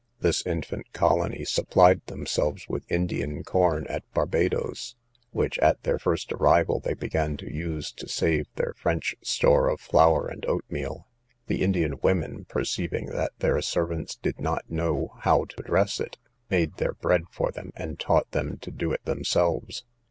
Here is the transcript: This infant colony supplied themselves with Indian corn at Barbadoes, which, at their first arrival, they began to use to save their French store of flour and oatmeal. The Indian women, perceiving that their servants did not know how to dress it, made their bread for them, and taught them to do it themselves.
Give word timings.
This 0.19 0.43
infant 0.47 0.91
colony 0.93 1.45
supplied 1.45 2.03
themselves 2.07 2.67
with 2.67 2.91
Indian 2.91 3.43
corn 3.43 3.85
at 3.85 4.01
Barbadoes, 4.15 4.95
which, 5.29 5.59
at 5.59 5.83
their 5.83 5.99
first 5.99 6.31
arrival, 6.33 6.79
they 6.79 6.95
began 6.95 7.37
to 7.37 7.53
use 7.53 7.91
to 7.97 8.07
save 8.09 8.47
their 8.55 8.73
French 8.77 9.15
store 9.21 9.69
of 9.69 9.79
flour 9.79 10.25
and 10.27 10.43
oatmeal. 10.47 11.07
The 11.45 11.61
Indian 11.61 11.99
women, 12.01 12.45
perceiving 12.45 13.11
that 13.11 13.37
their 13.37 13.61
servants 13.61 14.15
did 14.15 14.39
not 14.39 14.67
know 14.71 15.13
how 15.19 15.45
to 15.45 15.61
dress 15.61 15.99
it, 15.99 16.17
made 16.49 16.77
their 16.77 16.93
bread 16.93 17.25
for 17.29 17.51
them, 17.51 17.71
and 17.75 17.99
taught 17.99 18.31
them 18.31 18.57
to 18.61 18.71
do 18.71 18.91
it 18.93 19.05
themselves. 19.05 19.83